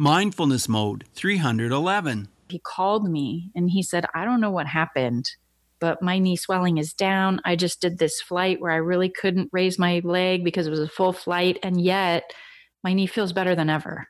[0.00, 2.28] Mindfulness Mode 311.
[2.48, 5.28] He called me and he said, I don't know what happened,
[5.80, 7.40] but my knee swelling is down.
[7.44, 10.78] I just did this flight where I really couldn't raise my leg because it was
[10.78, 11.58] a full flight.
[11.64, 12.32] And yet
[12.84, 14.06] my knee feels better than ever.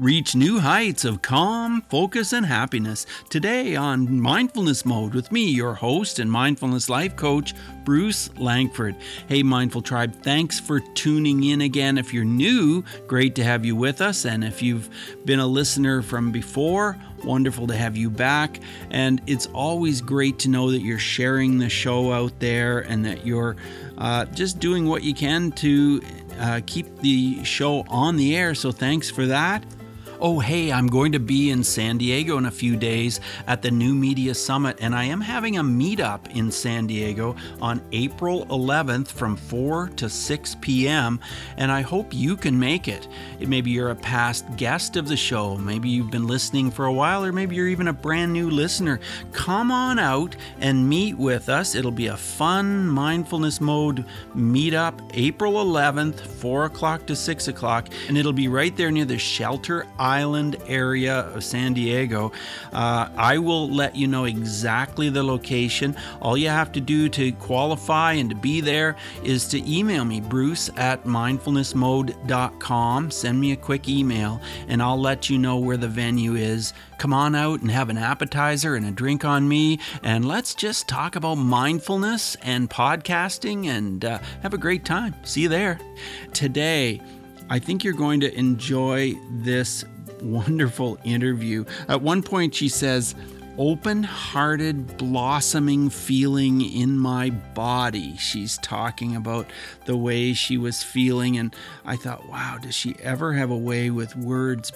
[0.00, 5.74] Reach new heights of calm, focus, and happiness today on Mindfulness Mode with me, your
[5.74, 7.54] host and mindfulness life coach,
[7.84, 8.96] Bruce Langford.
[9.28, 11.96] Hey, Mindful Tribe, thanks for tuning in again.
[11.96, 14.24] If you're new, great to have you with us.
[14.24, 14.90] And if you've
[15.26, 18.58] been a listener from before, wonderful to have you back.
[18.90, 23.24] And it's always great to know that you're sharing the show out there and that
[23.24, 23.54] you're
[23.96, 26.02] uh, just doing what you can to
[26.40, 28.56] uh, keep the show on the air.
[28.56, 29.64] So thanks for that.
[30.26, 33.70] Oh, hey, I'm going to be in San Diego in a few days at the
[33.70, 39.08] New Media Summit, and I am having a meetup in San Diego on April 11th
[39.08, 41.20] from 4 to 6 p.m.,
[41.58, 43.06] and I hope you can make it.
[43.38, 47.22] Maybe you're a past guest of the show, maybe you've been listening for a while,
[47.22, 49.00] or maybe you're even a brand new listener.
[49.32, 51.74] Come on out and meet with us.
[51.74, 58.16] It'll be a fun mindfulness mode meetup April 11th, 4 o'clock to 6 o'clock, and
[58.16, 62.30] it'll be right there near the Shelter Island area of San Diego.
[62.72, 65.96] Uh, I will let you know exactly the location.
[66.20, 70.20] All you have to do to qualify and to be there is to email me,
[70.20, 73.10] bruce at mindfulnessmode.com.
[73.10, 76.72] Send me a quick email and I'll let you know where the venue is.
[76.98, 80.88] Come on out and have an appetizer and a drink on me, and let's just
[80.88, 85.14] talk about mindfulness and podcasting and uh, have a great time.
[85.24, 85.78] See you there.
[86.32, 87.02] Today,
[87.50, 89.84] I think you're going to enjoy this
[90.24, 91.64] wonderful interview.
[91.88, 93.14] At one point, she says,
[93.56, 98.16] Open hearted, blossoming feeling in my body.
[98.16, 99.46] She's talking about
[99.84, 101.54] the way she was feeling, and
[101.84, 104.72] I thought, wow, does she ever have a way with words?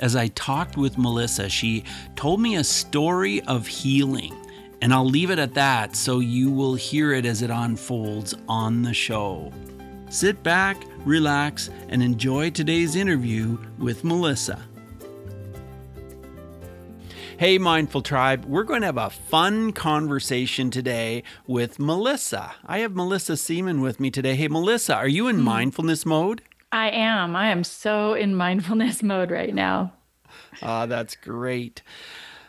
[0.00, 1.84] As I talked with Melissa, she
[2.16, 4.34] told me a story of healing.
[4.82, 8.82] And I'll leave it at that so you will hear it as it unfolds on
[8.82, 9.52] the show.
[10.10, 14.60] Sit back, relax, and enjoy today's interview with Melissa.
[17.38, 22.54] Hey, Mindful Tribe, we're going to have a fun conversation today with Melissa.
[22.64, 24.36] I have Melissa Seaman with me today.
[24.36, 25.42] Hey, Melissa, are you in mm.
[25.42, 26.40] mindfulness mode?
[26.72, 27.36] I am.
[27.36, 29.92] I am so in mindfulness mode right now.
[30.62, 31.82] Ah, uh, that's great.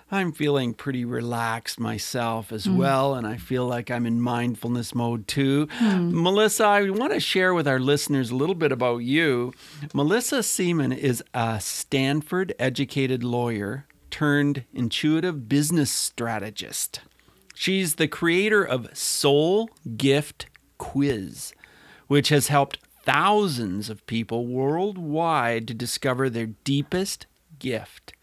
[0.09, 2.77] I'm feeling pretty relaxed myself as mm.
[2.77, 5.67] well, and I feel like I'm in mindfulness mode too.
[5.81, 6.13] Mm.
[6.13, 9.53] Melissa, I want to share with our listeners a little bit about you.
[9.93, 17.01] Melissa Seaman is a Stanford educated lawyer turned intuitive business strategist.
[17.55, 20.47] She's the creator of Soul Gift
[20.77, 21.53] Quiz,
[22.07, 27.25] which has helped thousands of people worldwide to discover their deepest
[27.57, 28.13] gift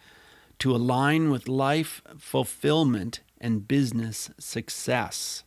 [0.59, 5.45] to align with life fulfillment and business success.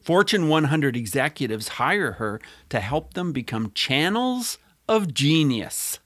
[0.00, 4.58] Fortune 100 executives hire her to help them become channels
[4.88, 6.00] of genius.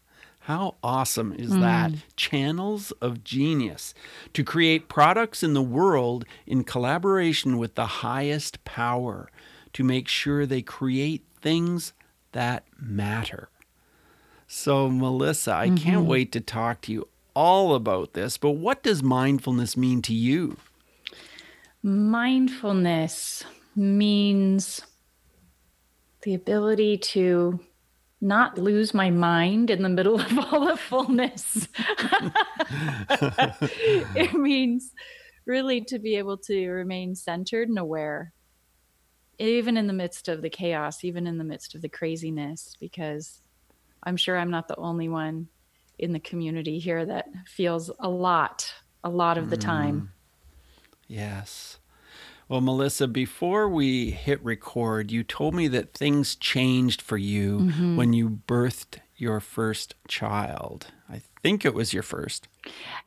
[0.46, 1.60] How awesome is mm.
[1.60, 1.90] that?
[2.14, 3.94] Channels of genius
[4.32, 9.28] to create products in the world in collaboration with the highest power
[9.72, 11.94] to make sure they create things
[12.30, 13.48] that matter.
[14.46, 15.76] So, Melissa, I mm-hmm.
[15.78, 20.14] can't wait to talk to you all about this, but what does mindfulness mean to
[20.14, 20.58] you?
[21.82, 23.42] Mindfulness
[23.74, 24.80] means
[26.22, 27.58] the ability to
[28.26, 31.68] not lose my mind in the middle of all the fullness.
[34.14, 34.92] it means
[35.46, 38.32] really to be able to remain centered and aware,
[39.38, 43.40] even in the midst of the chaos, even in the midst of the craziness, because
[44.02, 45.48] I'm sure I'm not the only one
[45.98, 50.00] in the community here that feels a lot, a lot of the time.
[50.00, 50.08] Mm.
[51.08, 51.78] Yes.
[52.48, 57.96] Well, Melissa, before we hit record, you told me that things changed for you mm-hmm.
[57.96, 60.86] when you birthed your first child.
[61.10, 62.46] I think it was your first.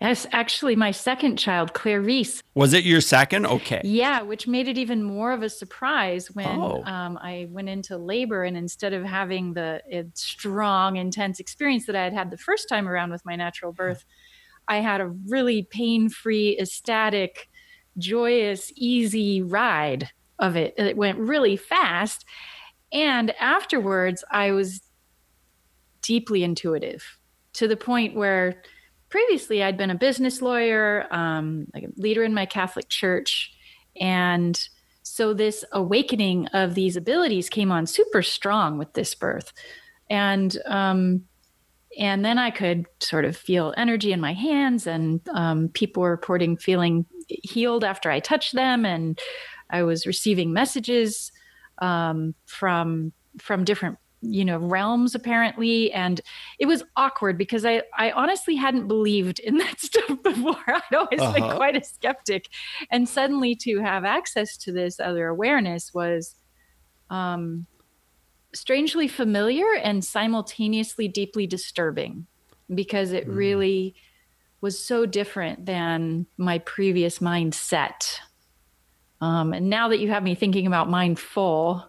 [0.02, 2.44] Yes, actually, my second child, Clarice.
[2.54, 3.46] Was it your second?
[3.46, 3.80] Okay.
[3.84, 6.84] Yeah, which made it even more of a surprise when oh.
[6.84, 8.44] um, I went into labor.
[8.44, 12.68] And instead of having the uh, strong, intense experience that I had had the first
[12.68, 14.04] time around with my natural birth,
[14.68, 17.50] I had a really pain free, ecstatic,
[18.00, 20.10] joyous, easy ride
[20.40, 20.74] of it.
[20.78, 22.26] It went really fast.
[22.92, 24.82] And afterwards, I was
[26.02, 27.20] deeply intuitive
[27.54, 28.64] to the point where
[29.10, 33.52] previously I'd been a business lawyer, um, like a leader in my Catholic church.
[34.00, 34.60] And
[35.04, 39.52] so this awakening of these abilities came on super strong with this birth.
[40.10, 41.26] And, um,
[41.98, 46.12] and then I could sort of feel energy in my hands, and um, people were
[46.12, 49.20] reporting feeling healed after I touched them, and
[49.70, 51.32] I was receiving messages
[51.80, 56.20] um, from from different you know realms apparently and
[56.60, 61.22] it was awkward because i i honestly hadn't believed in that stuff before i'd always
[61.22, 61.32] uh-huh.
[61.32, 62.50] been quite a skeptic
[62.92, 66.36] and suddenly to have access to this other awareness was
[67.10, 67.66] um
[68.54, 72.26] strangely familiar and simultaneously deeply disturbing
[72.74, 73.36] because it mm.
[73.36, 73.96] really
[74.62, 78.20] was so different than my previous mindset
[79.22, 81.86] um, and now that you have me thinking about mindful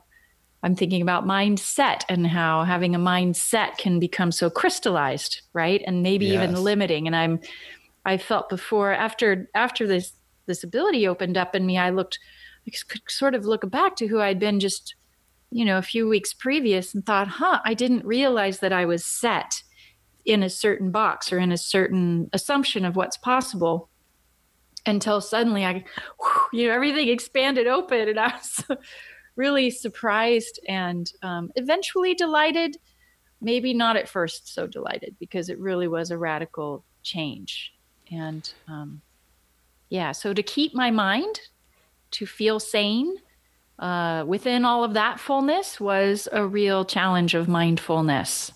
[0.62, 5.82] I'm thinking about mindset and how having a mindset can become so crystallized, right?
[5.86, 6.34] And maybe yes.
[6.34, 7.06] even limiting.
[7.06, 7.40] And I'm
[8.04, 10.12] I felt before after after this
[10.46, 12.18] this ability opened up in me, I looked
[12.66, 14.94] I could sort of look back to who I'd been just,
[15.50, 19.04] you know, a few weeks previous and thought, huh, I didn't realize that I was
[19.04, 19.62] set
[20.24, 23.88] in a certain box or in a certain assumption of what's possible
[24.86, 25.84] until suddenly I,
[26.52, 28.64] you know, everything expanded open and I was
[29.36, 32.76] really surprised and um, eventually delighted.
[33.42, 37.72] Maybe not at first so delighted because it really was a radical change.
[38.10, 39.00] And um,
[39.88, 41.40] yeah, so to keep my mind,
[42.12, 43.16] to feel sane
[43.78, 48.52] uh, within all of that fullness was a real challenge of mindfulness.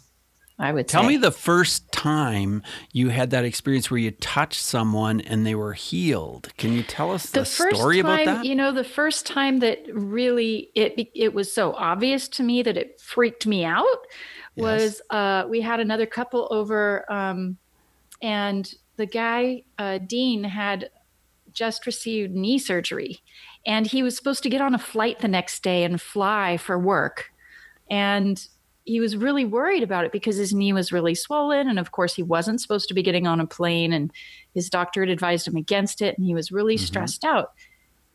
[0.59, 1.09] I would tell say.
[1.09, 2.63] me the first time
[2.93, 6.53] you had that experience where you touched someone and they were healed.
[6.57, 8.45] Can you tell us the, the story time, about that?
[8.45, 12.77] You know, the first time that really it it was so obvious to me that
[12.77, 13.85] it freaked me out
[14.57, 15.01] was yes.
[15.11, 17.59] uh, we had another couple over, um,
[18.23, 20.89] and the guy uh, Dean had
[21.53, 23.19] just received knee surgery,
[23.67, 26.79] and he was supposed to get on a flight the next day and fly for
[26.79, 27.33] work,
[27.91, 28.47] and
[28.85, 32.15] he was really worried about it because his knee was really swollen and of course
[32.15, 34.13] he wasn't supposed to be getting on a plane and
[34.53, 36.85] his doctor had advised him against it and he was really mm-hmm.
[36.85, 37.53] stressed out.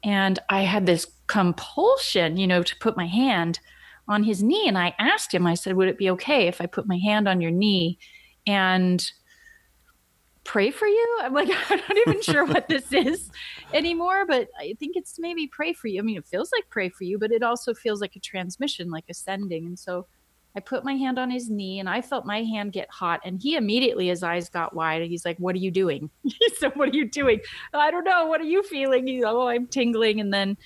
[0.04, 3.60] And i had this compulsion you know to put my hand
[4.08, 6.66] on his knee and i asked him i said would it be okay if i
[6.66, 8.00] put my hand on your knee
[8.48, 9.12] and
[10.46, 11.20] pray for you?
[11.22, 13.30] I'm like i'm not even sure what this is
[13.74, 16.00] anymore but i think it's maybe pray for you.
[16.00, 18.90] I mean it feels like pray for you but it also feels like a transmission
[18.90, 19.66] like ascending.
[19.66, 20.08] And so
[20.60, 23.22] I put my hand on his knee and I felt my hand get hot.
[23.24, 25.02] And he immediately, his eyes got wide.
[25.02, 26.10] And he's like, What are you doing?
[26.24, 27.40] he said, What are you doing?
[27.74, 28.26] I don't know.
[28.26, 29.08] What are you feeling?
[29.08, 30.20] He's like, Oh, I'm tingling.
[30.20, 30.58] And then,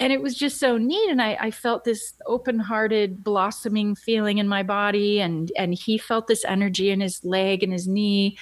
[0.00, 1.08] and it was just so neat.
[1.08, 5.20] And I, I felt this open hearted, blossoming feeling in my body.
[5.20, 8.36] And, and he felt this energy in his leg and his knee.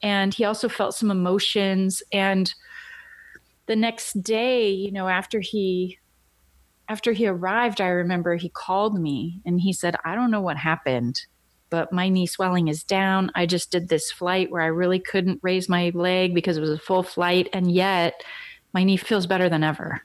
[0.00, 2.02] And he also felt some emotions.
[2.14, 2.54] And
[3.66, 5.98] the next day, you know, after he
[6.88, 10.56] after he arrived, I remember he called me and he said, I don't know what
[10.56, 11.20] happened,
[11.70, 13.30] but my knee swelling is down.
[13.34, 16.70] I just did this flight where I really couldn't raise my leg because it was
[16.70, 17.48] a full flight.
[17.52, 18.22] And yet
[18.72, 20.02] my knee feels better than ever.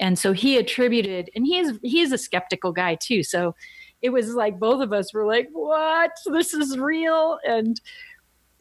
[0.00, 3.22] And so he attributed, and he is he is a skeptical guy too.
[3.22, 3.54] So
[4.02, 6.10] it was like both of us were like, "What?
[6.26, 7.80] This is real!" And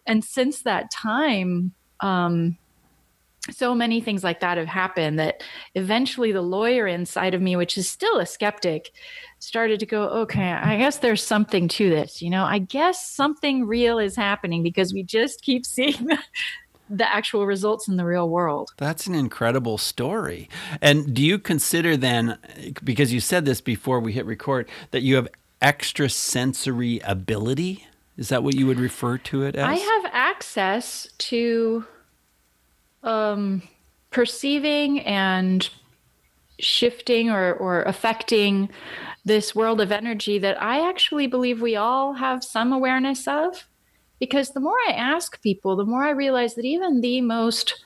[0.05, 2.57] and since that time, um,
[3.51, 5.43] so many things like that have happened that
[5.75, 8.91] eventually the lawyer inside of me which is still a skeptic
[9.39, 12.45] started to go okay i guess there's something to this you know?
[12.45, 16.07] I guess something real is happening because we just keep seeing
[16.89, 18.71] the actual results in the real world.
[18.77, 20.49] That's an incredible story.
[20.81, 22.37] And do you consider then
[22.83, 25.27] because you said this before we hit record that you have
[25.61, 27.87] extra sensory ability?
[28.15, 29.65] Is that what you would refer to it as?
[29.65, 31.85] I have access to
[33.03, 33.61] um,
[34.09, 35.69] perceiving and
[36.59, 38.69] shifting or, or affecting
[39.25, 43.67] this world of energy that I actually believe we all have some awareness of.
[44.19, 47.83] Because the more I ask people, the more I realize that even the most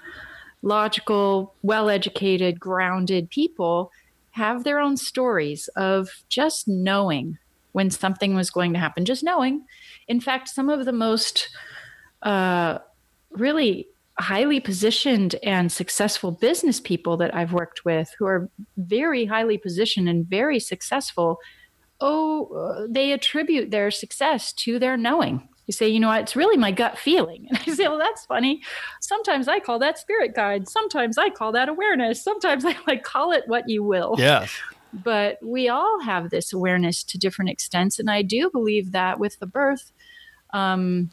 [0.61, 3.91] logical, well educated, grounded people
[4.31, 7.39] have their own stories of just knowing
[7.71, 9.65] when something was going to happen, just knowing.
[10.07, 11.49] In fact, some of the most
[12.21, 12.79] uh,
[13.31, 13.87] really
[14.19, 20.09] highly positioned and successful business people that I've worked with who are very highly positioned
[20.09, 21.39] and very successful,
[22.01, 25.47] oh, they attribute their success to their knowing.
[25.67, 27.47] You say, you know, what, it's really my gut feeling.
[27.49, 28.61] And I say, well, that's funny.
[29.01, 30.67] Sometimes I call that spirit guide.
[30.67, 32.23] Sometimes I call that awareness.
[32.23, 34.15] Sometimes I like call it what you will.
[34.17, 34.49] Yes.
[34.93, 37.99] But we all have this awareness to different extents.
[37.99, 39.91] And I do believe that with the birth,
[40.53, 41.11] um,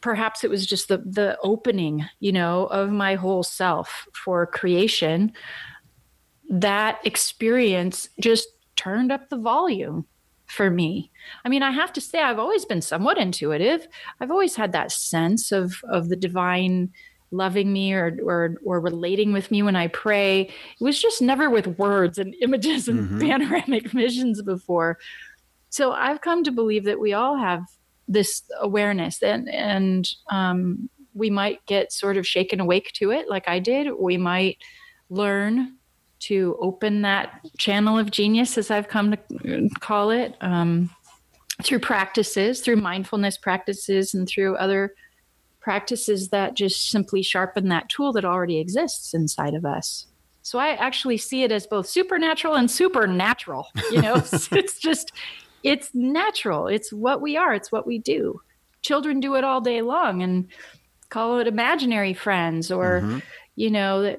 [0.00, 5.32] perhaps it was just the the opening you know of my whole self for creation
[6.48, 10.06] that experience just turned up the volume
[10.46, 11.10] for me.
[11.44, 13.88] I mean, I have to say I've always been somewhat intuitive.
[14.20, 16.92] I've always had that sense of of the divine
[17.32, 20.42] loving me or or or relating with me when I pray.
[20.42, 23.20] It was just never with words and images and mm-hmm.
[23.28, 24.98] panoramic visions before.
[25.68, 27.64] So I've come to believe that we all have
[28.08, 33.48] this awareness and and um, we might get sort of shaken awake to it like
[33.48, 33.88] I did.
[33.98, 34.58] We might
[35.08, 35.76] learn
[36.18, 40.90] to open that channel of genius, as I've come to call it, um,
[41.62, 44.94] through practices, through mindfulness practices, and through other
[45.60, 50.06] practices that just simply sharpen that tool that already exists inside of us.
[50.42, 53.66] So I actually see it as both supernatural and supernatural.
[53.90, 55.12] You know, it's, it's just,
[55.62, 56.68] it's natural.
[56.68, 57.54] It's what we are.
[57.54, 58.40] It's what we do.
[58.82, 60.48] Children do it all day long and
[61.08, 63.18] call it imaginary friends or, mm-hmm.
[63.56, 64.16] you know,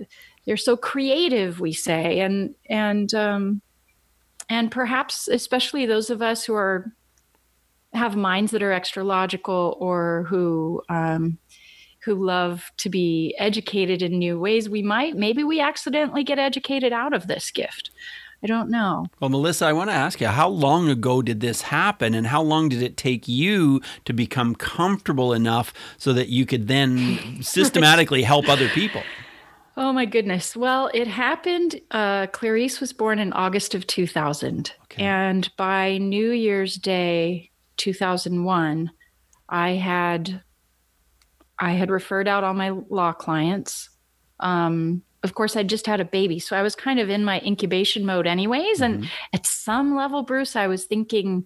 [0.48, 3.62] they're so creative we say and and um
[4.50, 6.91] and perhaps especially those of us who are
[7.94, 11.38] have minds that are extra logical or who um
[12.03, 16.94] who love to be educated in new ways we might maybe we accidentally get educated
[16.94, 17.91] out of this gift
[18.44, 19.08] I don't know.
[19.20, 22.41] Well, Melissa, I want to ask you how long ago did this happen and how
[22.41, 28.22] long did it take you to become comfortable enough so that you could then systematically
[28.24, 29.01] help other people?
[29.75, 30.56] Oh my goodness.
[30.56, 31.79] Well, it happened.
[31.91, 34.72] Uh, Clarice was born in August of 2000.
[34.84, 35.03] Okay.
[35.03, 38.91] And by New Year's Day 2001,
[39.50, 40.41] I had
[41.60, 43.89] I had referred out all my law clients.
[44.39, 47.41] Um, of course, I just had a baby, so I was kind of in my
[47.41, 48.79] incubation mode, anyways.
[48.79, 49.01] Mm-hmm.
[49.01, 51.45] And at some level, Bruce, I was thinking,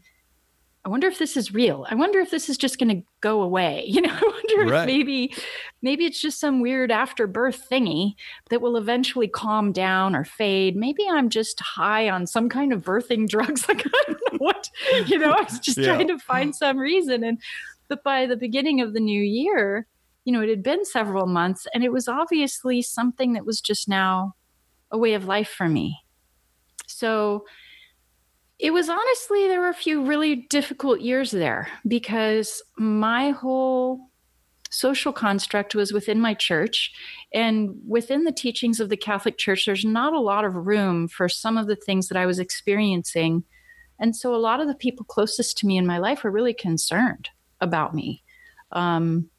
[0.83, 1.85] I wonder if this is real.
[1.89, 3.85] I wonder if this is just going to go away.
[3.91, 4.81] You know, I wonder right.
[4.81, 5.33] if maybe
[5.81, 8.13] maybe it's just some weird after birth thingy
[8.49, 10.75] that will eventually calm down or fade.
[10.75, 13.65] Maybe I'm just high on some kind of birthing drugs.
[13.67, 14.69] Like I don't know what,
[15.05, 15.87] you know, I was just yeah.
[15.93, 17.23] trying to find some reason.
[17.23, 17.39] And
[17.89, 19.87] but by the beginning of the new year,
[20.23, 23.87] you know, it had been several months and it was obviously something that was just
[23.87, 24.33] now
[24.91, 25.97] a way of life for me.
[26.87, 27.45] So
[28.59, 34.11] it was honestly, there were a few really difficult years there because my whole
[34.69, 36.91] social construct was within my church.
[37.33, 41.27] And within the teachings of the Catholic Church, there's not a lot of room for
[41.27, 43.43] some of the things that I was experiencing.
[43.99, 46.53] And so a lot of the people closest to me in my life were really
[46.53, 48.23] concerned about me.
[48.71, 49.30] Um,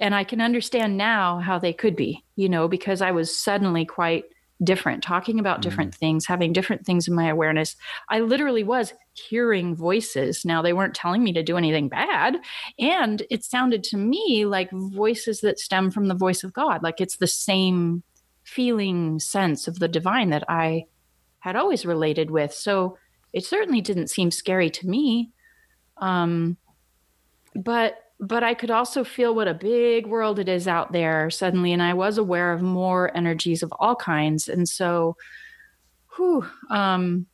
[0.00, 3.84] and I can understand now how they could be, you know, because I was suddenly
[3.84, 4.24] quite
[4.62, 5.98] different, talking about different mm.
[5.98, 7.76] things, having different things in my awareness.
[8.08, 10.44] I literally was hearing voices.
[10.44, 12.38] Now, they weren't telling me to do anything bad.
[12.78, 16.82] And it sounded to me like voices that stem from the voice of God.
[16.82, 18.02] Like it's the same
[18.42, 20.86] feeling sense of the divine that I
[21.40, 22.52] had always related with.
[22.52, 22.98] So
[23.32, 25.30] it certainly didn't seem scary to me.
[25.98, 26.56] Um,
[27.54, 31.72] but but I could also feel what a big world it is out there suddenly.
[31.72, 34.48] And I was aware of more energies of all kinds.
[34.48, 35.16] And so,
[36.16, 37.26] whew, um,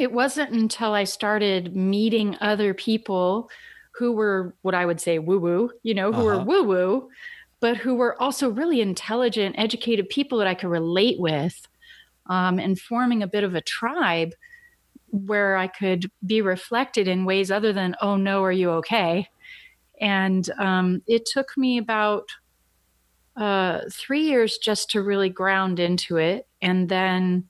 [0.00, 3.48] it wasn't until I started meeting other people
[3.94, 6.38] who were what I would say woo woo, you know, who uh-huh.
[6.38, 7.08] were woo woo,
[7.60, 11.68] but who were also really intelligent, educated people that I could relate with,
[12.26, 14.34] um, and forming a bit of a tribe
[15.10, 19.28] where I could be reflected in ways other than, oh no, are you okay?
[20.00, 22.28] And um, it took me about
[23.36, 26.46] uh, three years just to really ground into it.
[26.62, 27.48] And then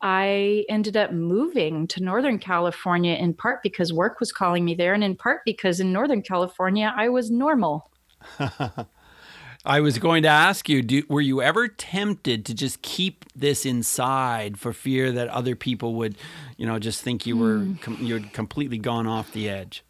[0.00, 4.92] I ended up moving to Northern California in part because work was calling me there,
[4.92, 7.90] and in part because in Northern California, I was normal.
[9.66, 13.64] I was going to ask you, do, were you ever tempted to just keep this
[13.64, 16.18] inside for fear that other people would,
[16.58, 17.80] you know, just think you were mm.
[17.80, 19.82] com- you'd completely gone off the edge?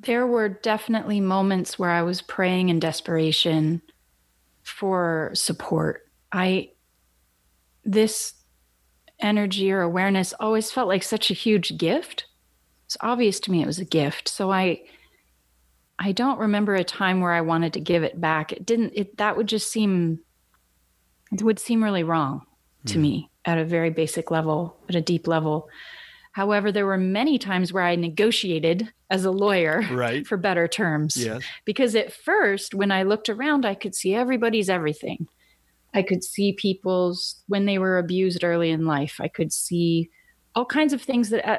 [0.00, 3.82] There were definitely moments where I was praying in desperation
[4.62, 6.08] for support.
[6.30, 6.70] I,
[7.84, 8.34] this
[9.18, 12.26] energy or awareness always felt like such a huge gift.
[12.86, 14.28] It's obvious to me it was a gift.
[14.28, 14.82] So I,
[15.98, 18.52] I don't remember a time where I wanted to give it back.
[18.52, 20.20] It didn't, it, that would just seem,
[21.32, 22.46] it would seem really wrong
[22.86, 23.02] to mm.
[23.02, 25.68] me at a very basic level, at a deep level.
[26.38, 30.24] However, there were many times where I negotiated as a lawyer right.
[30.24, 31.16] for better terms.
[31.16, 31.42] Yes.
[31.64, 35.26] Because at first, when I looked around, I could see everybody's everything.
[35.94, 39.16] I could see people's when they were abused early in life.
[39.18, 40.10] I could see
[40.54, 41.58] all kinds of things that uh,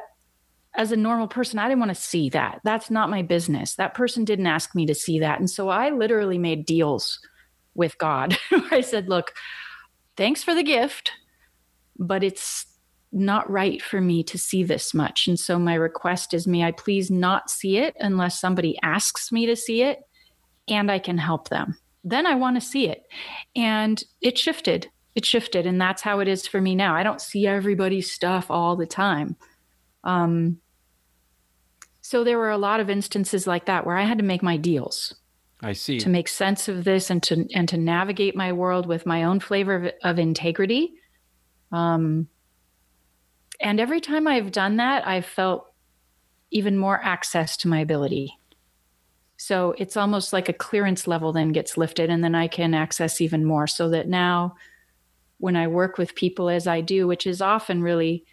[0.77, 2.61] as a normal person, I didn't want to see that.
[2.63, 3.75] That's not my business.
[3.75, 5.39] That person didn't ask me to see that.
[5.39, 7.19] And so I literally made deals
[7.75, 8.37] with God.
[8.71, 9.33] I said, look,
[10.15, 11.11] thanks for the gift,
[11.97, 12.65] but it's
[13.11, 15.27] not right for me to see this much.
[15.27, 19.45] And so my request is may I please not see it unless somebody asks me
[19.47, 19.99] to see it
[20.67, 21.77] and I can help them.
[22.03, 23.03] Then I want to see it.
[23.55, 24.89] And it shifted.
[25.15, 25.65] It shifted.
[25.65, 26.95] And that's how it is for me now.
[26.95, 29.35] I don't see everybody's stuff all the time.
[30.03, 30.59] Um,
[32.01, 34.57] so there were a lot of instances like that where I had to make my
[34.57, 35.15] deals.
[35.61, 35.99] I see.
[35.99, 39.41] To make sense of this and to and to navigate my world with my own
[39.41, 40.93] flavor of, of integrity.
[41.71, 42.29] Um,
[43.59, 45.71] and every time I've done that, I've felt
[46.51, 48.33] even more access to my ability.
[49.37, 53.21] So it's almost like a clearance level then gets lifted, and then I can access
[53.21, 53.67] even more.
[53.67, 54.55] So that now,
[55.37, 58.25] when I work with people as I do, which is often really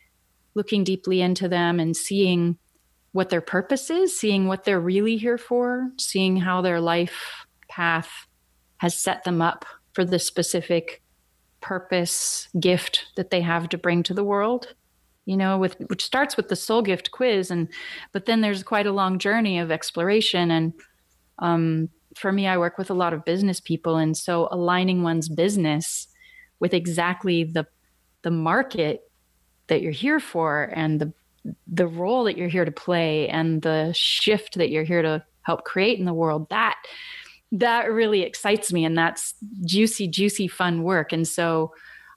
[0.55, 2.59] looking deeply into them and seeing
[3.13, 8.27] what their purpose is, seeing what they're really here for, seeing how their life path
[8.79, 11.03] has set them up for the specific
[11.61, 14.75] purpose, gift that they have to bring to the world.
[15.27, 17.69] You know, with which starts with the soul gift quiz, and
[18.13, 20.51] but then there's quite a long journey of exploration.
[20.51, 20.73] And
[21.41, 25.29] um, for me, I work with a lot of business people, and so aligning one's
[25.29, 26.09] business
[26.61, 27.67] with exactly the
[28.23, 29.11] the market
[29.69, 31.13] that you're here for and the
[31.67, 35.65] the role that you're here to play and the shift that you're here to help
[35.65, 36.77] create in the world that
[37.53, 41.73] that really excites me and that's juicy juicy fun work and so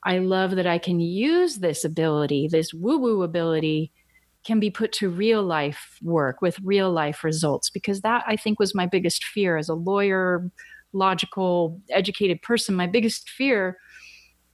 [0.06, 3.92] i love that i can use this ability this woo woo ability
[4.46, 8.60] can be put to real life work with real life results because that i think
[8.60, 10.50] was my biggest fear as a lawyer
[10.94, 13.78] logical educated person my biggest fear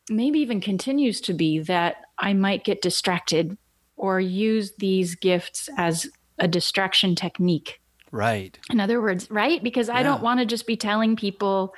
[0.09, 3.57] maybe even continues to be that i might get distracted
[3.97, 6.07] or use these gifts as
[6.39, 7.81] a distraction technique.
[8.11, 8.57] Right.
[8.69, 9.63] In other words, right?
[9.63, 11.73] Because I don't want to just be telling people,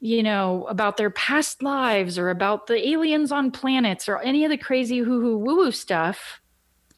[0.00, 4.50] you know, about their past lives or about the aliens on planets or any of
[4.50, 6.40] the crazy hoo hoo woo woo stuff.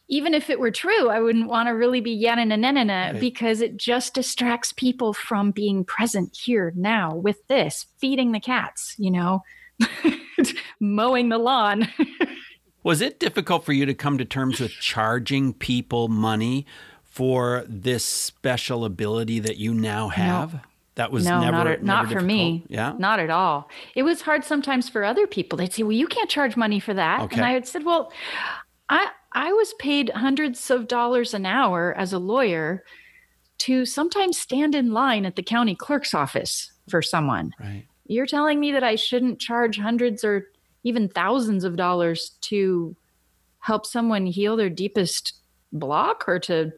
[0.09, 3.13] Even if it were true, I wouldn't want to really be yana na na na
[3.19, 8.95] because it just distracts people from being present here now with this, feeding the cats,
[8.99, 9.43] you know,
[10.81, 11.89] mowing the lawn.
[12.85, 16.67] Was it difficult for you to come to terms with charging people money
[17.03, 20.55] for this special ability that you now have?
[20.55, 20.61] No.
[20.97, 22.65] That was no, never, not, never not for me.
[22.69, 23.71] Yeah, not at all.
[23.95, 25.57] It was hard sometimes for other people.
[25.57, 27.37] They'd say, "Well, you can't charge money for that," okay.
[27.37, 28.13] and I had said, "Well,
[28.89, 32.85] I I was paid hundreds of dollars an hour as a lawyer
[33.59, 37.55] to sometimes stand in line at the county clerk's office for someone.
[37.61, 37.87] Right.
[38.07, 40.49] You're telling me that I shouldn't charge hundreds or
[40.85, 42.97] even thousands of dollars to
[43.61, 45.35] help someone heal their deepest
[45.73, 46.73] block or to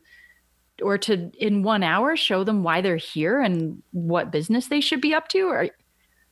[0.83, 5.01] or to in one hour show them why they're here and what business they should
[5.01, 5.43] be up to?
[5.43, 5.69] Or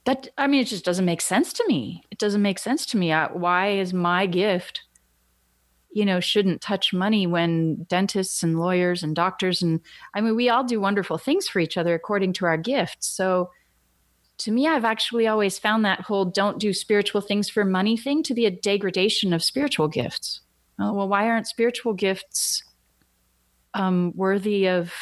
[0.05, 2.03] that i mean it just doesn't make sense to me.
[2.11, 3.13] It doesn't make sense to me.
[3.13, 4.83] I, why is my gift
[5.95, 9.79] you know shouldn't touch money when dentists and lawyers and doctors and
[10.15, 13.09] i mean we all do wonderful things for each other according to our gifts.
[13.09, 13.51] So
[14.43, 18.23] to me, I've actually always found that whole don't do spiritual things for money thing
[18.25, 20.41] to be a degradation of spiritual gifts.
[20.81, 22.65] Oh, well, why aren't spiritual gifts
[23.75, 24.93] um, worthy of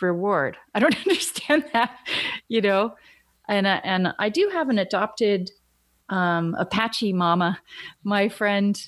[0.00, 0.56] reward?
[0.74, 1.96] I don't understand that,
[2.48, 2.94] you know.
[3.48, 5.50] And uh, and I do have an adopted
[6.10, 7.58] um, Apache mama,
[8.04, 8.80] my friend,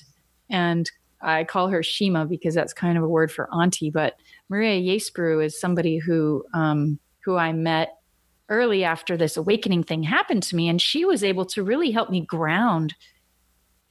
[0.49, 0.89] and
[1.21, 3.89] I call her Shima because that's kind of a word for auntie.
[3.89, 4.15] But
[4.49, 7.97] Maria Yraceburu is somebody who um, who I met
[8.49, 10.67] early after this awakening thing happened to me.
[10.67, 12.93] And she was able to really help me ground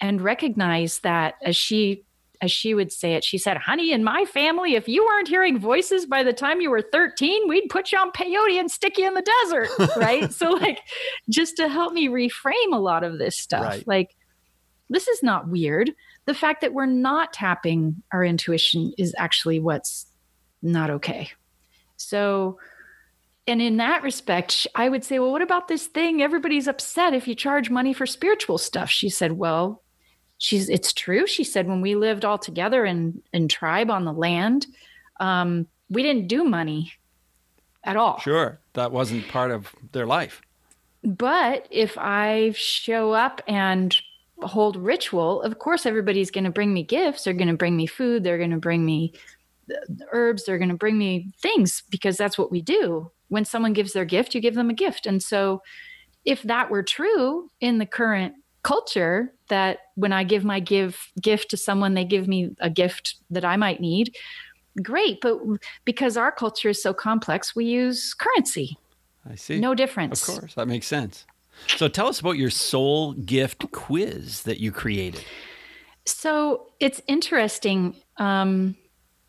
[0.00, 2.04] and recognize that as she
[2.40, 5.58] as she would say it, she said, Honey, in my family, if you weren't hearing
[5.58, 9.06] voices by the time you were 13, we'd put you on peyote and stick you
[9.06, 9.68] in the desert.
[9.96, 10.32] right.
[10.32, 10.80] so, like,
[11.28, 13.86] just to help me reframe a lot of this stuff, right.
[13.86, 14.16] like,
[14.88, 15.90] this is not weird.
[16.26, 20.06] The fact that we're not tapping our intuition is actually what's
[20.62, 21.30] not okay.
[21.96, 22.58] So,
[23.46, 26.22] and in that respect, I would say, well, what about this thing?
[26.22, 28.88] Everybody's upset if you charge money for spiritual stuff.
[28.88, 29.82] She said, well,
[30.40, 31.26] she's it's true.
[31.26, 34.66] She said, when we lived all together in in tribe on the land,
[35.20, 36.92] um, we didn't do money
[37.84, 38.18] at all.
[38.18, 40.42] Sure, that wasn't part of their life.
[41.04, 43.96] But if I show up and
[44.42, 47.24] hold ritual, of course, everybody's going to bring me gifts.
[47.24, 48.24] They're going to bring me food.
[48.24, 49.12] They're going to bring me
[50.10, 50.44] herbs.
[50.44, 54.04] They're going to bring me things because that's what we do when someone gives their
[54.04, 55.06] gift, you give them a gift.
[55.06, 55.62] And so,
[56.26, 61.50] if that were true in the current culture, that when I give my give gift
[61.50, 64.16] to someone, they give me a gift that I might need,
[64.82, 65.20] great.
[65.20, 65.38] But
[65.84, 68.78] because our culture is so complex, we use currency.
[69.28, 69.60] I see.
[69.60, 70.26] No difference.
[70.28, 71.26] Of course, that makes sense.
[71.76, 75.24] So tell us about your soul gift quiz that you created.
[76.06, 77.94] So it's interesting.
[78.16, 78.76] Um,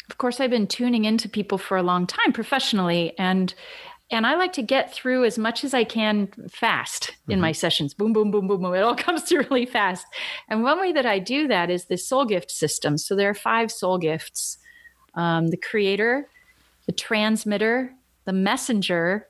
[0.09, 3.53] of course, I've been tuning into people for a long time professionally, and
[4.11, 7.41] and I like to get through as much as I can fast in mm-hmm.
[7.41, 7.93] my sessions.
[7.93, 8.73] Boom, boom, boom, boom, boom.
[8.73, 10.05] It all comes through really fast.
[10.49, 12.97] And one way that I do that is the soul gift system.
[12.97, 14.57] So there are five soul gifts
[15.13, 16.29] um, the creator,
[16.85, 17.93] the transmitter,
[18.23, 19.27] the messenger,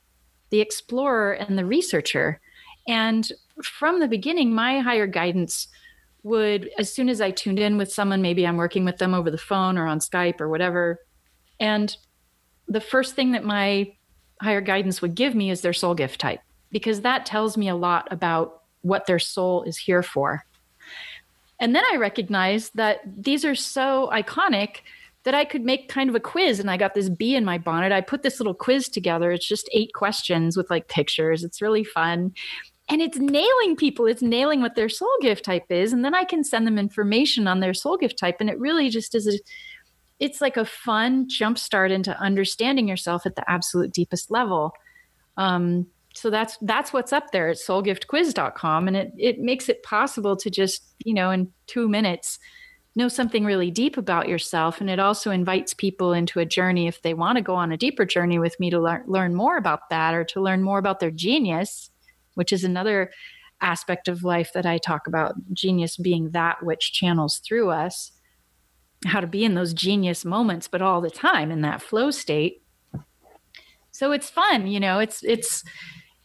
[0.52, 2.40] the explorer, and the researcher.
[2.88, 3.32] And
[3.64, 5.68] from the beginning, my higher guidance
[6.24, 9.32] would, as soon as I tuned in with someone, maybe I'm working with them over
[9.32, 11.00] the phone or on Skype or whatever.
[11.60, 11.96] And
[12.68, 13.94] the first thing that my
[14.42, 17.76] higher guidance would give me is their soul gift type, because that tells me a
[17.76, 20.44] lot about what their soul is here for.
[21.60, 24.78] And then I recognized that these are so iconic
[25.24, 26.60] that I could make kind of a quiz.
[26.60, 27.92] And I got this bee in my bonnet.
[27.92, 29.32] I put this little quiz together.
[29.32, 31.44] It's just eight questions with like pictures.
[31.44, 32.34] It's really fun.
[32.90, 34.08] And it's nailing people.
[34.08, 35.94] It's nailing what their soul gift type is.
[35.94, 38.38] And then I can send them information on their soul gift type.
[38.40, 39.38] And it really just is a,
[40.22, 44.72] it's like a fun jump start into understanding yourself at the absolute deepest level.
[45.36, 50.36] Um, so that's that's what's up there at soulgiftquiz.com and it it makes it possible
[50.36, 52.38] to just you know in two minutes
[52.96, 54.82] know something really deep about yourself.
[54.82, 57.78] And it also invites people into a journey if they want to go on a
[57.78, 61.00] deeper journey with me to learn learn more about that or to learn more about
[61.00, 61.90] their genius
[62.36, 63.12] which is another
[63.62, 68.12] aspect of life that I talk about genius being that which channels through us
[69.06, 72.62] how to be in those genius moments but all the time in that flow state
[73.92, 75.64] so it's fun you know it's it's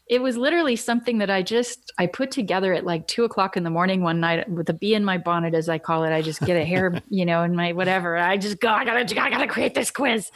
[0.08, 3.64] it was literally something that I just I put together at like two o'clock in
[3.64, 6.12] the morning one night with a bee in my bonnet, as I call it.
[6.12, 8.16] I just get a hair, you know, in my whatever.
[8.16, 10.30] I just go, I gotta, I gotta create this quiz,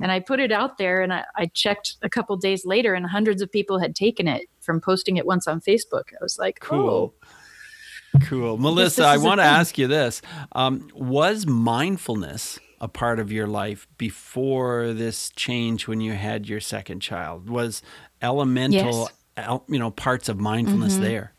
[0.00, 1.00] and I put it out there.
[1.00, 4.42] And I, I checked a couple days later, and hundreds of people had taken it
[4.60, 6.12] from posting it once on Facebook.
[6.12, 7.14] I was like, cool.
[7.22, 7.28] Oh,
[8.24, 8.56] Cool.
[8.58, 10.22] Melissa, I want to ask you this.
[10.52, 16.60] Um, was mindfulness a part of your life before this change when you had your
[16.60, 17.48] second child?
[17.48, 17.82] Was
[18.22, 19.60] elemental, yes.
[19.68, 21.04] you know, parts of mindfulness mm-hmm.
[21.04, 21.32] there.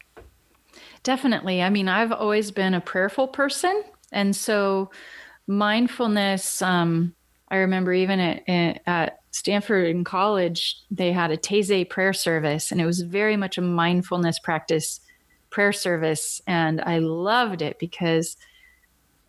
[1.03, 1.61] Definitely.
[1.61, 3.83] I mean, I've always been a prayerful person.
[4.11, 4.91] And so
[5.47, 7.13] mindfulness, um,
[7.49, 12.81] I remember even at, at Stanford in college, they had a Taizé prayer service, and
[12.81, 14.99] it was very much a mindfulness practice
[15.57, 16.39] prayer service.
[16.45, 18.37] And I loved it because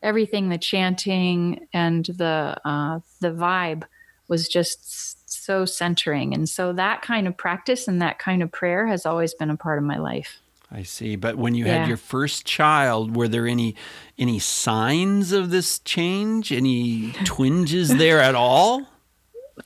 [0.02, 3.84] everything, the chanting and the uh, the vibe
[4.28, 6.34] was just so centering.
[6.34, 9.56] And so that kind of practice and that kind of prayer has always been a
[9.56, 10.40] part of my life.
[10.70, 11.16] I see.
[11.16, 11.78] But when you yeah.
[11.78, 13.74] had your first child, were there any
[14.18, 16.52] any signs of this change?
[16.52, 18.86] Any twinges there at all?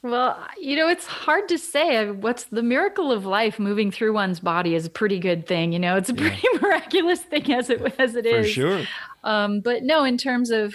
[0.03, 2.11] Well, you know, it's hard to say.
[2.11, 5.73] What's the miracle of life moving through one's body is a pretty good thing.
[5.73, 6.59] You know, it's a pretty yeah.
[6.63, 8.47] miraculous thing as it as it is.
[8.47, 8.85] For sure.
[9.25, 10.75] Um, but no, in terms of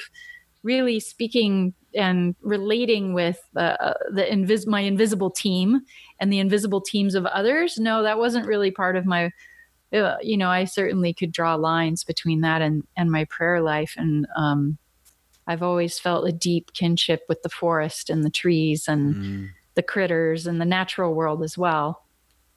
[0.64, 5.82] really speaking and relating with uh, the invis- my invisible team
[6.20, 9.32] and the invisible teams of others no that wasn't really part of my
[9.94, 13.94] uh, you know i certainly could draw lines between that and and my prayer life
[13.98, 14.78] and um,
[15.48, 19.50] i've always felt a deep kinship with the forest and the trees and mm.
[19.76, 22.04] the critters and the natural world as well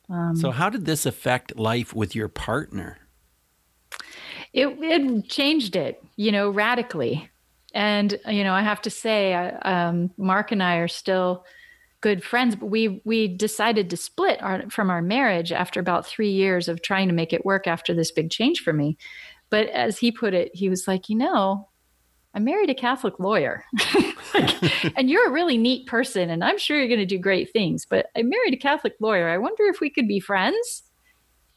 [0.09, 2.99] um, so how did this affect life with your partner
[4.53, 7.31] it, it changed it you know radically
[7.73, 11.45] and you know, I have to say, um, Mark and I are still
[12.01, 16.31] good friends, but we we decided to split our, from our marriage after about three
[16.31, 18.97] years of trying to make it work after this big change for me.
[19.51, 21.69] But as he put it, he was like, you know,
[22.33, 23.65] I married a Catholic lawyer,
[24.97, 27.85] and you're a really neat person, and I'm sure you're going to do great things.
[27.85, 29.29] But I married a Catholic lawyer.
[29.29, 30.85] I wonder if we could be friends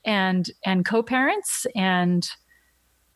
[0.05, 2.29] and and co-parents and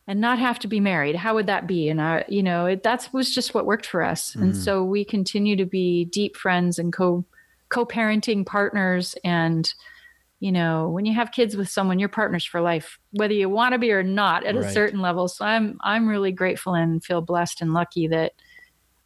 [0.08, 2.84] and not have to be married how would that be and i you know it,
[2.84, 4.42] that was just what worked for us mm.
[4.42, 7.26] and so we continue to be deep friends and co
[7.70, 9.74] co-parenting partners and
[10.40, 13.74] you know when you have kids with someone you're partners for life whether you want
[13.74, 14.66] to be or not at right.
[14.66, 18.34] a certain level so i'm i'm really grateful and feel blessed and lucky that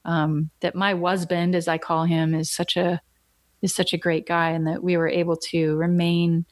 [0.05, 3.01] um that my husband as i call him is such a
[3.61, 6.45] is such a great guy and that we were able to remain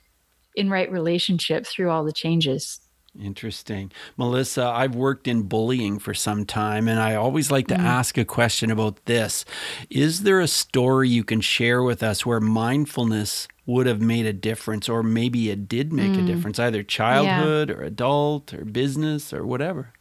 [0.56, 2.80] in right relationship through all the changes
[3.20, 3.92] Interesting.
[4.18, 7.84] Melissa, I've worked in bullying for some time, and I always like to mm.
[7.84, 9.46] ask a question about this.
[9.90, 14.34] Is there a story you can share with us where mindfulness would have made a
[14.34, 16.24] difference, or maybe it did make mm.
[16.24, 17.76] a difference, either childhood yeah.
[17.76, 19.94] or adult or business or whatever?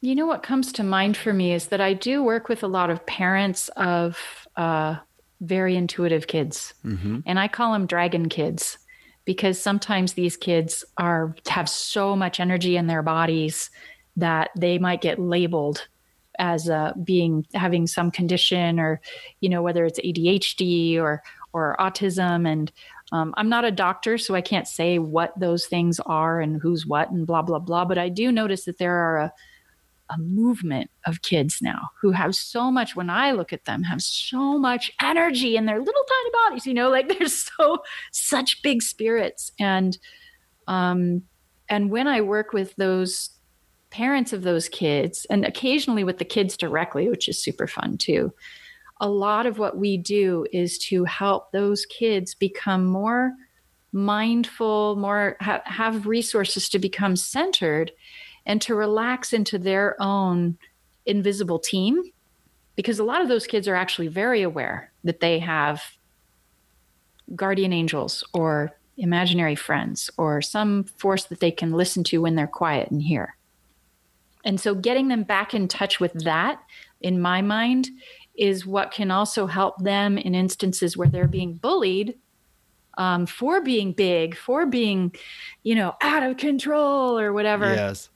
[0.00, 2.68] You know, what comes to mind for me is that I do work with a
[2.68, 4.18] lot of parents of
[4.56, 4.96] uh,
[5.40, 7.20] very intuitive kids, mm-hmm.
[7.24, 8.78] and I call them dragon kids
[9.24, 13.70] because sometimes these kids are have so much energy in their bodies
[14.16, 15.86] that they might get labeled
[16.38, 19.00] as uh, being having some condition or
[19.40, 22.70] you know whether it's adhd or or autism and
[23.12, 26.86] um, i'm not a doctor so i can't say what those things are and who's
[26.86, 29.32] what and blah blah blah but i do notice that there are a,
[30.10, 34.02] a movement of kids now who have so much when i look at them have
[34.02, 37.78] so much energy in their little tiny bodies you know like they're so
[38.12, 39.52] such big spirits.
[39.58, 39.96] And
[40.66, 41.22] um
[41.68, 43.30] and when i work with those
[43.90, 48.32] parents of those kids and occasionally with the kids directly which is super fun too
[49.00, 53.32] a lot of what we do is to help those kids become more
[53.92, 57.92] mindful more ha- have resources to become centered
[58.44, 60.58] and to relax into their own
[61.06, 62.02] invisible team
[62.74, 65.82] because a lot of those kids are actually very aware that they have
[67.34, 72.46] guardian angels or imaginary friends or some force that they can listen to when they're
[72.46, 73.36] quiet and hear.
[74.44, 76.60] And so getting them back in touch with that,
[77.00, 77.90] in my mind,
[78.38, 82.16] is what can also help them in instances where they're being bullied
[82.98, 85.14] um, for being big, for being,
[85.62, 87.74] you know, out of control or whatever.
[87.74, 88.08] Yes.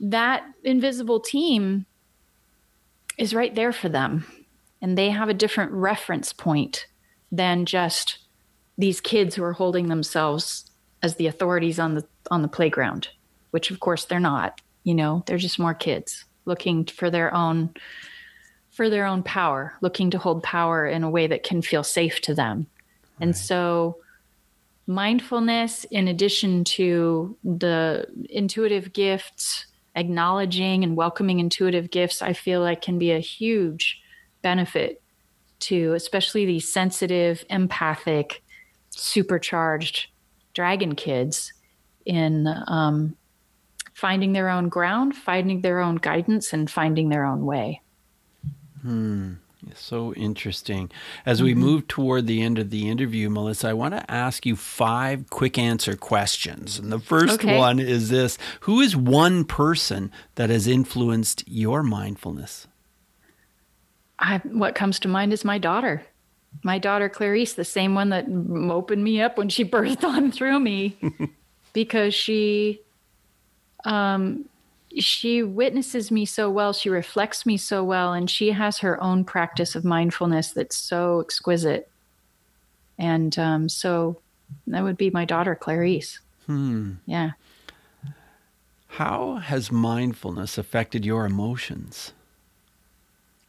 [0.00, 1.86] That invisible team
[3.18, 4.26] is right there for them.
[4.82, 6.86] And they have a different reference point
[7.32, 8.18] than just
[8.78, 10.70] these kids who are holding themselves
[11.02, 13.08] as the authorities on the on the playground,
[13.50, 14.60] which of course they're not.
[14.84, 17.74] You know, they're just more kids looking for their own
[18.76, 22.20] for their own power, looking to hold power in a way that can feel safe
[22.20, 22.66] to them.
[23.18, 23.24] Right.
[23.24, 23.96] And so
[24.86, 32.82] mindfulness in addition to the intuitive gifts, acknowledging and welcoming intuitive gifts, I feel like
[32.82, 33.98] can be a huge
[34.42, 35.00] benefit
[35.60, 38.42] to especially these sensitive, empathic,
[38.90, 40.08] supercharged
[40.52, 41.54] dragon kids
[42.04, 43.16] in um,
[43.94, 47.80] finding their own ground, finding their own guidance, and finding their own way.
[48.86, 49.32] Hmm.
[49.74, 50.90] So interesting.
[51.24, 51.60] As we mm-hmm.
[51.60, 55.58] move toward the end of the interview, Melissa, I want to ask you five quick
[55.58, 56.78] answer questions.
[56.78, 57.58] And the first okay.
[57.58, 62.68] one is this Who is one person that has influenced your mindfulness?
[64.18, 66.06] I, what comes to mind is my daughter
[66.62, 68.26] my daughter Clarice, the same one that
[68.70, 70.96] opened me up when she birthed on through me,
[71.72, 72.80] because she,
[73.84, 74.48] um,
[74.98, 79.24] she witnesses me so well, she reflects me so well, and she has her own
[79.24, 81.90] practice of mindfulness that's so exquisite.
[82.98, 84.20] And um, so
[84.66, 86.20] that would be my daughter Clarice.
[86.46, 86.92] Hmm.
[87.04, 87.32] Yeah.
[88.88, 92.12] How has mindfulness affected your emotions?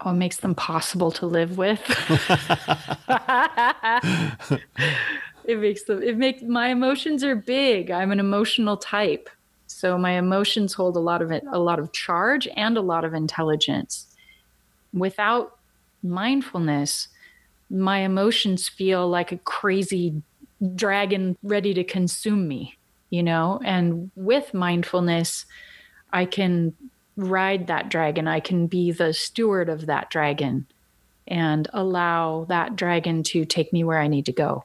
[0.06, 1.80] oh, it makes them possible to live with.
[5.46, 7.92] it makes them, it makes my emotions are big.
[7.92, 9.30] I'm an emotional type.
[9.68, 13.06] So my emotions hold a lot of it, a lot of charge and a lot
[13.06, 14.08] of intelligence.
[14.94, 15.58] Without
[16.02, 17.10] mindfulness,
[17.70, 20.22] my emotions feel like a crazy
[20.76, 22.78] dragon ready to consume me,
[23.10, 23.60] you know?
[23.64, 25.46] And with mindfulness,
[26.12, 26.74] I can
[27.18, 28.28] ride that dragon.
[28.28, 30.66] I can be the steward of that dragon
[31.28, 34.64] and allow that dragon to take me where I need to go.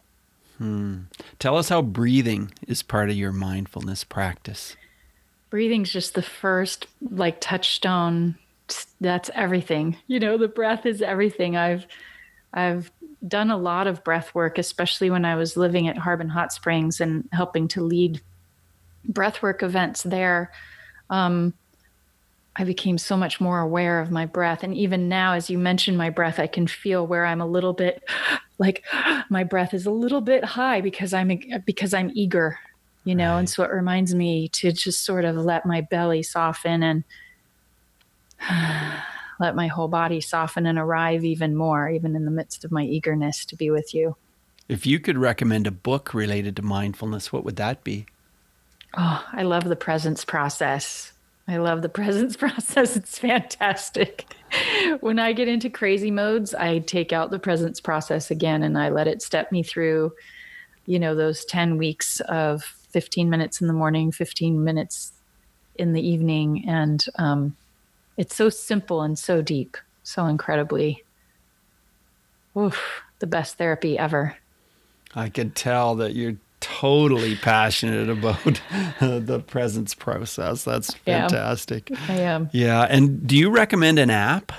[0.59, 1.01] Hmm.
[1.39, 4.77] Tell us how breathing is part of your mindfulness practice.
[5.53, 8.37] Breathing's just the first like touchstone.
[9.03, 9.99] That's everything.
[10.07, 11.59] You know, the breath is everything.
[11.59, 11.87] I've
[12.55, 12.91] I've
[13.29, 17.03] done a lot of breath work, especially when I was living at Harbin Hot Springs
[17.03, 18.23] and helping to lead
[19.05, 20.51] breath work events there.
[21.11, 21.53] Um,
[22.57, 24.63] I became so much more aware of my breath.
[24.63, 27.75] And even now, as you mentioned my breath, I can feel where I'm a little
[27.75, 28.03] bit
[28.59, 28.85] like
[29.29, 31.31] my breath is a little bit high because I'm
[31.67, 32.59] because I'm eager,
[33.05, 33.33] you know.
[33.33, 33.41] Right.
[33.41, 37.05] And so it reminds me to just sort of let my belly soften and
[39.41, 42.85] let my whole body soften and arrive even more, even in the midst of my
[42.85, 44.17] eagerness to be with you.
[44.69, 48.07] If you could recommend a book related to mindfulness, what would that be?
[48.97, 51.13] Oh, I love the presence process
[51.49, 52.97] I love the presence process.
[52.97, 54.35] It's fantastic.
[55.01, 58.91] when I get into crazy modes, I take out the presence process again and I
[58.91, 60.13] let it step me through,
[60.87, 65.13] you know, those 10 weeks of 15 minutes in the morning, 15 minutes
[65.77, 66.65] in the evening.
[66.69, 67.57] And um,
[68.17, 71.03] it's so simple and so deep, so incredibly,
[72.57, 74.37] oof, the best therapy ever.
[75.15, 78.61] I can tell that you're totally passionate about
[79.01, 80.65] the presence process.
[80.65, 81.91] That's fantastic.
[81.91, 82.51] Yeah, I am.
[82.53, 82.87] Yeah.
[82.89, 84.53] And do you recommend an app?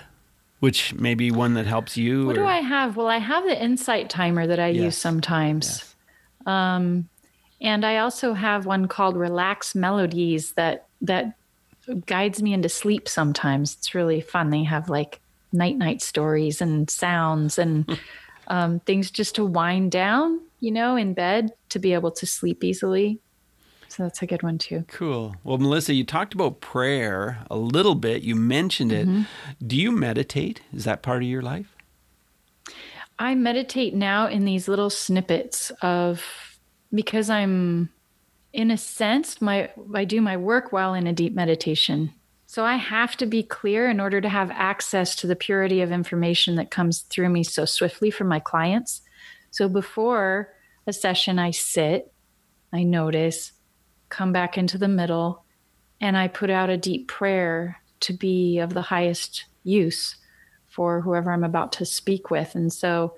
[0.60, 2.26] Which may be one that helps you.
[2.26, 2.44] What or?
[2.44, 2.96] do I have?
[2.96, 4.84] Well, I have the insight timer that I yes.
[4.84, 5.68] use sometimes.
[5.68, 5.96] Yes.
[6.46, 7.10] Um,
[7.64, 11.34] and I also have one called Relax Melodies that that
[12.06, 13.76] guides me into sleep sometimes.
[13.76, 14.50] It's really fun.
[14.50, 15.22] They have like
[15.52, 18.00] night night stories and sounds and
[18.48, 22.64] um, things just to wind down, you know, in bed to be able to sleep
[22.64, 23.20] easily.
[23.88, 24.86] So that's a good one too.
[24.88, 25.36] Cool.
[25.44, 28.24] Well, Melissa, you talked about prayer a little bit.
[28.24, 29.08] You mentioned it.
[29.08, 29.68] Mm-hmm.
[29.68, 30.62] Do you meditate?
[30.74, 31.76] Is that part of your life?
[33.20, 36.24] I meditate now in these little snippets of
[36.94, 37.90] because I'm
[38.52, 42.14] in a sense my I do my work while in a deep meditation.
[42.46, 45.92] So I have to be clear in order to have access to the purity of
[45.92, 49.02] information that comes through me so swiftly from my clients.
[49.50, 50.54] So before
[50.86, 52.14] a session I sit,
[52.72, 53.54] I notice,
[54.10, 55.44] come back into the middle,
[56.00, 60.18] and I put out a deep prayer to be of the highest use
[60.68, 62.54] for whoever I'm about to speak with.
[62.54, 63.16] And so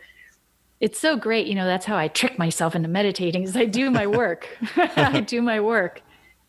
[0.80, 1.48] it's so great.
[1.48, 4.48] You know, that's how I trick myself into meditating is I do my work.
[4.76, 6.02] I do my work.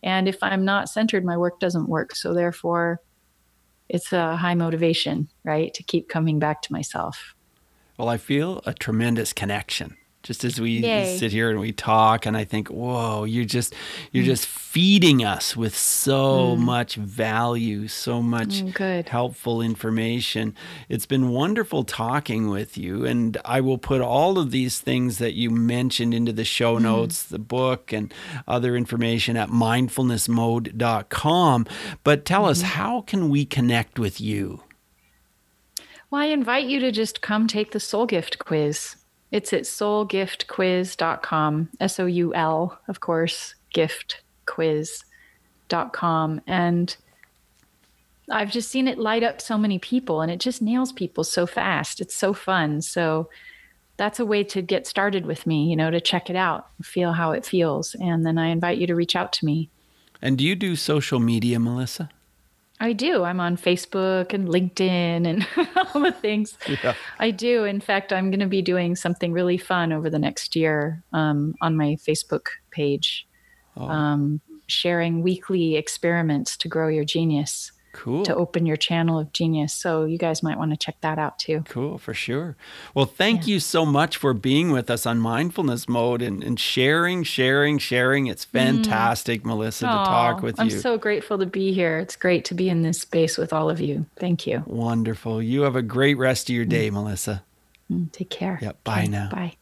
[0.02, 2.14] And if I'm not centered, my work doesn't work.
[2.14, 3.00] So therefore
[3.88, 5.72] it's a high motivation, right?
[5.74, 7.34] To keep coming back to myself.
[7.98, 11.16] Well, I feel a tremendous connection just as we Yay.
[11.16, 13.72] sit here and we talk and i think whoa you're just
[14.10, 14.26] you're mm.
[14.26, 16.58] just feeding us with so mm.
[16.58, 20.52] much value so much mm, helpful information
[20.88, 25.34] it's been wonderful talking with you and i will put all of these things that
[25.34, 26.84] you mentioned into the show mm-hmm.
[26.84, 28.12] notes the book and
[28.48, 31.66] other information at mindfulnessmode.com
[32.02, 32.50] but tell mm-hmm.
[32.50, 34.60] us how can we connect with you
[36.08, 38.94] well, I invite you to just come take the Soul Gift quiz.
[39.32, 46.40] It's at soulgiftquiz.com, S O U L, of course, giftquiz.com.
[46.46, 46.96] And
[48.30, 51.46] I've just seen it light up so many people and it just nails people so
[51.46, 52.00] fast.
[52.00, 52.80] It's so fun.
[52.82, 53.28] So
[53.96, 57.12] that's a way to get started with me, you know, to check it out, feel
[57.12, 57.94] how it feels.
[57.96, 59.68] And then I invite you to reach out to me.
[60.22, 62.08] And do you do social media, Melissa?
[62.78, 63.24] I do.
[63.24, 65.46] I'm on Facebook and LinkedIn and
[65.94, 66.58] all the things.
[66.68, 66.94] Yeah.
[67.18, 67.64] I do.
[67.64, 71.54] In fact, I'm going to be doing something really fun over the next year um,
[71.62, 73.26] on my Facebook page,
[73.76, 73.88] oh.
[73.88, 77.72] um, sharing weekly experiments to grow your genius.
[77.96, 78.24] Cool.
[78.24, 79.72] To open your channel of genius.
[79.72, 81.64] So you guys might want to check that out too.
[81.66, 82.54] Cool, for sure.
[82.94, 83.54] Well, thank yeah.
[83.54, 88.26] you so much for being with us on mindfulness mode and, and sharing, sharing, sharing.
[88.26, 88.58] It's mm-hmm.
[88.58, 89.46] fantastic, mm.
[89.46, 90.76] Melissa, Aww, to talk with I'm you.
[90.76, 91.98] I'm so grateful to be here.
[91.98, 94.04] It's great to be in this space with all of you.
[94.16, 94.62] Thank you.
[94.66, 95.42] Wonderful.
[95.42, 96.92] You have a great rest of your day, mm.
[96.92, 97.44] Melissa.
[97.90, 98.58] Mm, take care.
[98.60, 98.84] Yep.
[98.84, 99.08] Bye okay.
[99.08, 99.30] now.
[99.30, 99.56] Bye.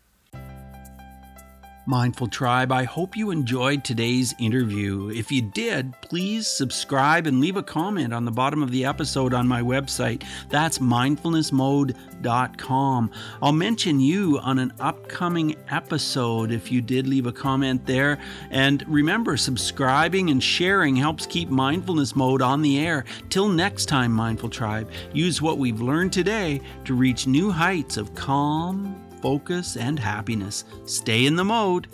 [1.87, 5.11] Mindful Tribe, I hope you enjoyed today's interview.
[5.11, 9.35] If you did, please subscribe and leave a comment on the bottom of the episode
[9.35, 10.23] on my website.
[10.49, 13.11] That's mindfulnessmode.com.
[13.43, 18.19] I'll mention you on an upcoming episode if you did leave a comment there.
[18.51, 23.05] And remember, subscribing and sharing helps keep Mindfulness Mode on the air.
[23.29, 28.15] Till next time, Mindful Tribe, use what we've learned today to reach new heights of
[28.15, 30.65] calm focus, and happiness.
[30.85, 31.89] Stay in the mode.